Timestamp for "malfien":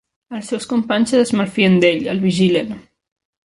1.41-1.77